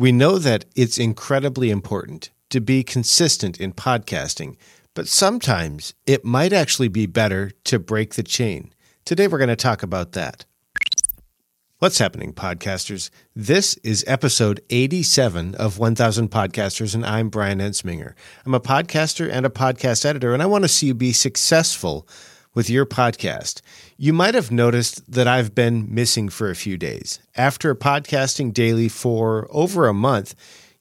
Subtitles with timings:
[0.00, 4.56] We know that it's incredibly important to be consistent in podcasting,
[4.94, 8.72] but sometimes it might actually be better to break the chain.
[9.04, 10.46] Today, we're going to talk about that.
[11.80, 13.10] What's happening, podcasters?
[13.36, 18.14] This is episode 87 of 1000 Podcasters, and I'm Brian Ensminger.
[18.46, 22.08] I'm a podcaster and a podcast editor, and I want to see you be successful
[22.54, 23.60] with your podcast.
[23.96, 27.20] You might have noticed that I've been missing for a few days.
[27.36, 30.34] After podcasting daily for over a month,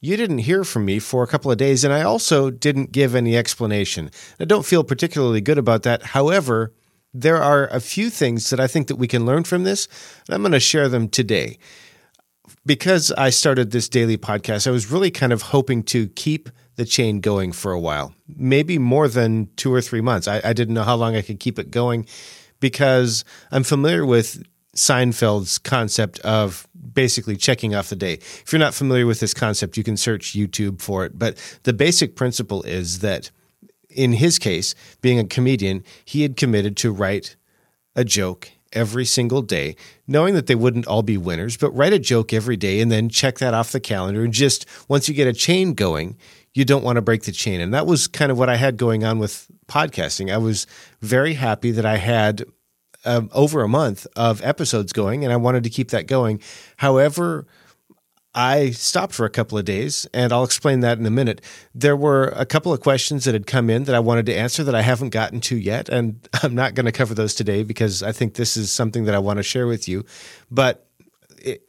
[0.00, 3.14] you didn't hear from me for a couple of days, and I also didn't give
[3.14, 4.10] any explanation.
[4.38, 6.02] I don't feel particularly good about that.
[6.02, 6.72] However,
[7.12, 9.88] there are a few things that I think that we can learn from this,
[10.26, 11.58] and I'm going to share them today.
[12.64, 16.84] Because I started this daily podcast, I was really kind of hoping to keep the
[16.84, 20.28] chain going for a while, maybe more than two or three months.
[20.28, 22.06] I, I didn't know how long I could keep it going
[22.60, 24.42] because I'm familiar with
[24.74, 28.14] Seinfeld's concept of basically checking off the day.
[28.14, 31.18] If you're not familiar with this concept, you can search YouTube for it.
[31.18, 33.30] But the basic principle is that
[33.88, 37.36] in his case, being a comedian, he had committed to write
[37.94, 39.74] a joke every single day,
[40.06, 43.08] knowing that they wouldn't all be winners, but write a joke every day and then
[43.08, 44.22] check that off the calendar.
[44.22, 46.16] And just once you get a chain going,
[46.56, 47.60] you don't want to break the chain.
[47.60, 50.32] And that was kind of what I had going on with podcasting.
[50.32, 50.66] I was
[51.02, 52.44] very happy that I had
[53.04, 56.40] um, over a month of episodes going and I wanted to keep that going.
[56.78, 57.46] However,
[58.34, 61.40] I stopped for a couple of days, and I'll explain that in a minute.
[61.74, 64.62] There were a couple of questions that had come in that I wanted to answer
[64.64, 68.02] that I haven't gotten to yet, and I'm not going to cover those today because
[68.02, 70.04] I think this is something that I want to share with you.
[70.50, 70.85] But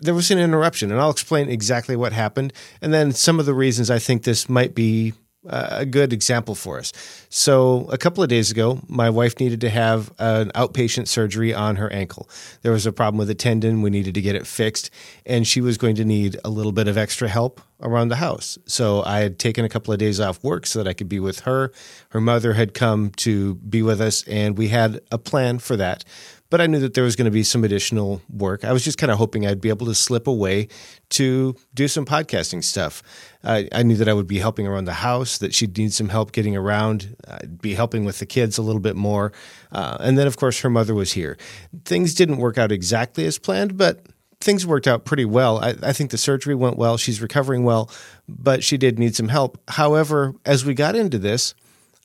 [0.00, 3.54] there was an interruption, and I'll explain exactly what happened, and then some of the
[3.54, 5.12] reasons I think this might be
[5.48, 6.92] uh, a good example for us.
[7.30, 11.76] So, a couple of days ago, my wife needed to have an outpatient surgery on
[11.76, 12.28] her ankle.
[12.62, 13.80] There was a problem with a tendon.
[13.80, 14.90] We needed to get it fixed,
[15.24, 18.58] and she was going to need a little bit of extra help around the house.
[18.66, 21.20] So, I had taken a couple of days off work so that I could be
[21.20, 21.72] with her.
[22.10, 26.04] Her mother had come to be with us, and we had a plan for that
[26.50, 28.64] but I knew that there was going to be some additional work.
[28.64, 30.68] I was just kind of hoping I'd be able to slip away
[31.10, 33.02] to do some podcasting stuff.
[33.44, 36.08] I, I knew that I would be helping around the house, that she'd need some
[36.08, 39.32] help getting around, I'd be helping with the kids a little bit more.
[39.70, 41.38] Uh, and then, of course, her mother was here.
[41.84, 44.04] Things didn't work out exactly as planned, but
[44.40, 45.58] things worked out pretty well.
[45.58, 46.96] I, I, think the surgery went well.
[46.96, 47.90] She's recovering well,
[48.28, 49.58] but she did need some help.
[49.68, 51.54] However, as we got into this,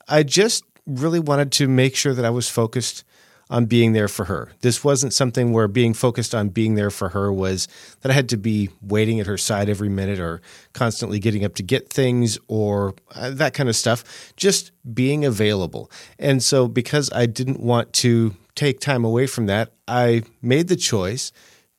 [0.07, 3.03] I just really wanted to make sure that I was focused
[3.49, 4.51] on being there for her.
[4.61, 7.67] This wasn't something where being focused on being there for her was
[8.01, 10.41] that I had to be waiting at her side every minute or
[10.73, 14.33] constantly getting up to get things or uh, that kind of stuff.
[14.35, 15.91] Just being available.
[16.17, 20.75] And so, because I didn't want to take time away from that, I made the
[20.75, 21.31] choice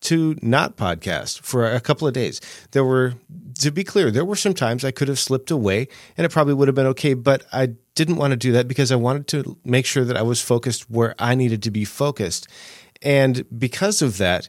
[0.03, 2.41] to not podcast for a couple of days.
[2.73, 3.15] There were,
[3.61, 6.55] to be clear, there were some times I could have slipped away and it probably
[6.55, 9.57] would have been okay, but I didn't want to do that because I wanted to
[9.65, 12.47] make sure that I was focused where I needed to be focused.
[13.03, 14.49] And because of that,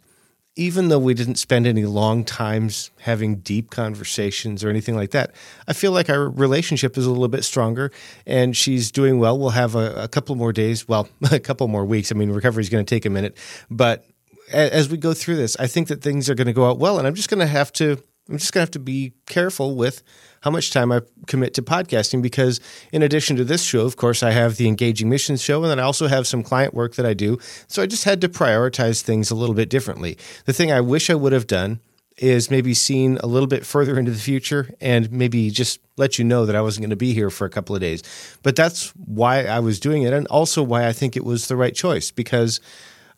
[0.58, 5.34] even though we didn't spend any long times having deep conversations or anything like that,
[5.68, 7.92] I feel like our relationship is a little bit stronger
[8.26, 9.38] and she's doing well.
[9.38, 12.12] We'll have a, a couple more days, well, a couple more weeks.
[12.12, 13.38] I mean, recovery is going to take a minute,
[13.70, 14.06] but
[14.52, 16.98] as we go through this, I think that things are going to go out well,
[16.98, 18.02] and I'm just going to have to.
[18.30, 20.04] I'm just going to have to be careful with
[20.42, 22.60] how much time I commit to podcasting because,
[22.92, 25.80] in addition to this show, of course, I have the Engaging Missions show, and then
[25.80, 27.38] I also have some client work that I do.
[27.68, 30.18] So I just had to prioritize things a little bit differently.
[30.44, 31.80] The thing I wish I would have done
[32.18, 36.26] is maybe seen a little bit further into the future and maybe just let you
[36.26, 38.02] know that I wasn't going to be here for a couple of days.
[38.44, 41.56] But that's why I was doing it, and also why I think it was the
[41.56, 42.60] right choice because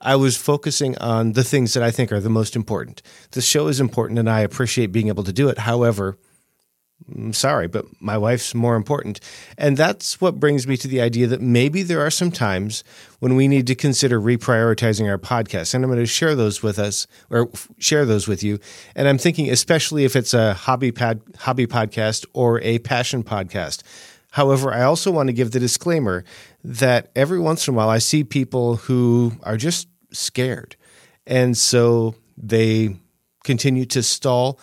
[0.02, 3.02] I was focusing on the things that I think are the most important.
[3.32, 5.60] The show is important and I appreciate being able to do it.
[5.60, 6.18] However,
[7.08, 9.20] I'm sorry, but my wife's more important.
[9.58, 12.84] And that's what brings me to the idea that maybe there are some times
[13.20, 15.74] when we need to consider reprioritizing our podcast.
[15.74, 18.60] And I'm going to share those with us or share those with you.
[18.96, 20.92] And I'm thinking, especially if it's a hobby
[21.38, 23.81] hobby podcast or a passion podcast.
[24.31, 26.24] However, I also want to give the disclaimer
[26.64, 30.76] that every once in a while I see people who are just scared.
[31.26, 32.96] And so they
[33.44, 34.60] continue to stall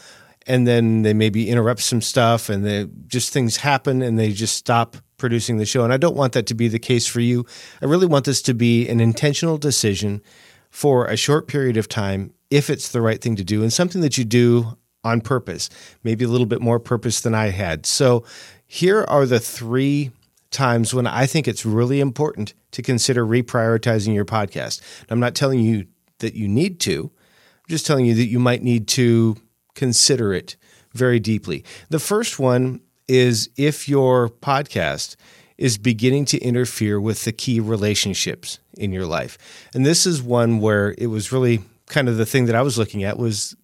[0.47, 4.55] and then they maybe interrupt some stuff and they just things happen and they just
[4.55, 5.83] stop producing the show.
[5.83, 7.45] And I don't want that to be the case for you.
[7.83, 10.23] I really want this to be an intentional decision
[10.71, 14.03] for a short period of time if it's the right thing to do and something
[14.03, 15.71] that you do on purpose,
[16.03, 17.87] maybe a little bit more purpose than I had.
[17.87, 18.25] So
[18.67, 20.11] here are the three
[20.51, 24.81] times when I think it's really important to consider reprioritizing your podcast.
[25.09, 25.87] I'm not telling you
[26.19, 29.37] that you need to, I'm just telling you that you might need to
[29.75, 30.57] consider it
[30.93, 31.65] very deeply.
[31.91, 35.17] The first one is if your podcast
[35.59, 39.39] is beginning to interfere with the key relationships in your life.
[39.75, 42.79] And this is one where it was really kind of the thing that I was
[42.79, 43.57] looking at was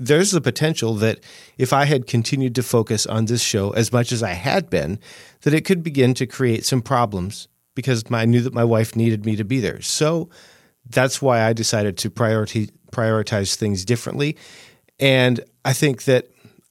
[0.00, 1.20] there's the potential that
[1.58, 4.98] if I had continued to focus on this show as much as I had been,
[5.42, 9.26] that it could begin to create some problems because I knew that my wife needed
[9.26, 9.82] me to be there.
[9.82, 10.30] So
[10.88, 14.38] that's why I decided to priority, prioritize things differently.
[14.98, 16.30] And I think that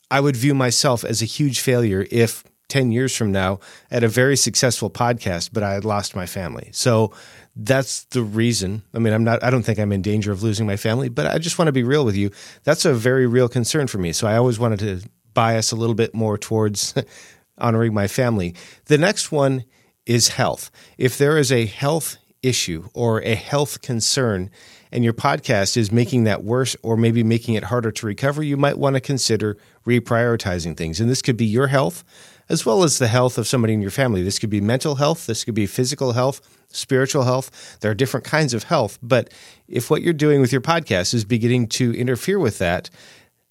[0.09, 3.59] I would view myself as a huge failure if 10 years from now
[3.91, 6.69] at a very successful podcast, but I had lost my family.
[6.71, 7.11] So
[7.55, 8.83] that's the reason.
[8.93, 11.27] I mean, I'm not, I don't think I'm in danger of losing my family, but
[11.27, 12.31] I just want to be real with you.
[12.63, 14.13] That's a very real concern for me.
[14.13, 15.01] So I always wanted to
[15.33, 16.93] bias a little bit more towards
[17.57, 18.55] honoring my family.
[18.85, 19.65] The next one
[20.05, 20.71] is health.
[20.97, 24.49] If there is a health issue or a health concern,
[24.91, 28.57] and your podcast is making that worse or maybe making it harder to recover, you
[28.57, 30.99] might want to consider reprioritizing things.
[30.99, 32.03] And this could be your health
[32.49, 34.23] as well as the health of somebody in your family.
[34.23, 37.77] This could be mental health, this could be physical health, spiritual health.
[37.81, 38.97] There are different kinds of health.
[39.01, 39.31] But
[39.67, 42.89] if what you're doing with your podcast is beginning to interfere with that,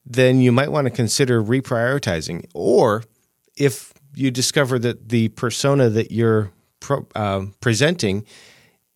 [0.04, 2.46] then you might want to consider reprioritizing.
[2.54, 3.04] Or
[3.56, 6.50] if you discover that the persona that you're
[6.80, 8.24] pro, uh, presenting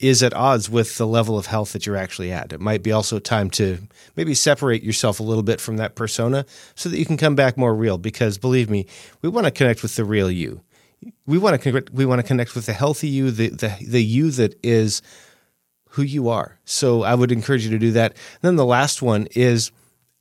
[0.02, 2.52] is at odds with the level of health that you're actually at.
[2.52, 3.78] It might be also time to
[4.16, 6.44] maybe separate yourself a little bit from that persona
[6.74, 8.86] so that you can come back more real because believe me,
[9.22, 10.60] we want to connect with the real you.
[11.24, 14.02] We want to connect, we want to connect with the healthy you, the, the the
[14.02, 15.02] you that is
[15.90, 16.58] who you are.
[16.64, 18.12] So I would encourage you to do that.
[18.12, 19.70] And then the last one is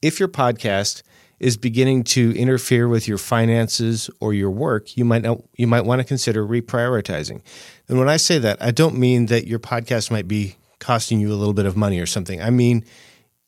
[0.02, 1.02] if your podcast
[1.42, 5.86] is beginning to interfere with your finances or your work, you might not, you might
[5.86, 7.42] want to consider reprioritizing.
[7.88, 11.34] And when I say that, I don't mean that your podcast might be costing you
[11.34, 12.40] a little bit of money or something.
[12.40, 12.86] I mean,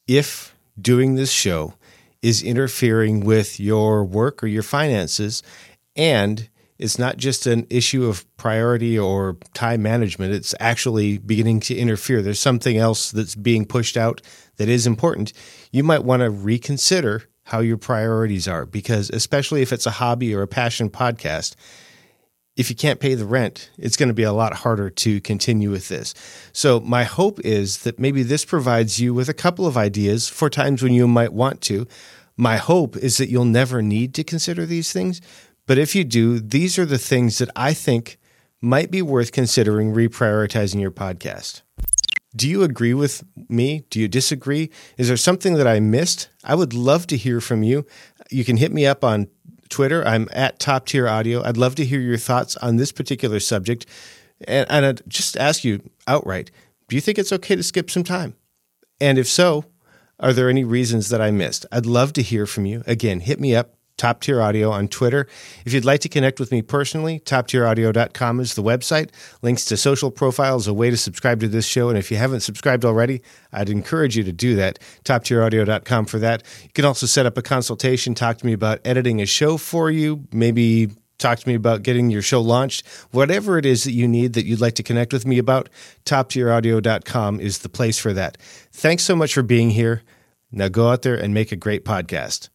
[0.07, 1.75] if doing this show
[2.23, 5.43] is interfering with your work or your finances
[5.95, 6.49] and
[6.79, 10.33] it's not just an issue of priority or time management.
[10.33, 12.23] It's actually beginning to interfere.
[12.23, 14.19] There's something else that's being pushed out
[14.57, 15.31] that is important.
[15.71, 20.33] You might want to reconsider how your priorities are because especially if it's a hobby
[20.33, 21.55] or a passion podcast
[22.55, 25.71] if you can't pay the rent it's going to be a lot harder to continue
[25.71, 26.13] with this.
[26.53, 30.49] So my hope is that maybe this provides you with a couple of ideas for
[30.49, 31.87] times when you might want to.
[32.37, 35.21] My hope is that you'll never need to consider these things
[35.65, 38.17] but if you do these are the things that i think
[38.61, 41.61] might be worth considering reprioritizing your podcast
[42.35, 43.85] do you agree with me?
[43.89, 44.71] Do you disagree?
[44.97, 46.29] Is there something that I missed?
[46.43, 47.85] I would love to hear from you.
[48.31, 49.27] You can hit me up on
[49.69, 50.05] Twitter.
[50.07, 51.43] I'm at Top Tier Audio.
[51.43, 53.85] I'd love to hear your thoughts on this particular subject.
[54.47, 56.51] And, and I'd just ask you outright
[56.89, 58.35] do you think it's okay to skip some time?
[58.99, 59.65] And if so,
[60.19, 61.65] are there any reasons that I missed?
[61.71, 62.83] I'd love to hear from you.
[62.85, 65.27] Again, hit me up, Top Tier Audio on Twitter.
[65.65, 69.09] If you'd like to connect with me personally, toptieraudio.com is the website.
[69.41, 71.89] Links to social profiles, a way to subscribe to this show.
[71.89, 74.79] And if you haven't subscribed already, I'd encourage you to do that.
[75.05, 76.43] Toptieraudio.com for that.
[76.63, 79.91] You can also set up a consultation, talk to me about editing a show for
[79.91, 82.85] you, maybe talk to me about getting your show launched.
[83.11, 85.69] Whatever it is that you need that you'd like to connect with me about,
[86.05, 88.37] toptieraudio.com is the place for that.
[88.71, 90.03] Thanks so much for being here.
[90.51, 92.49] Now go out there and make a great podcast.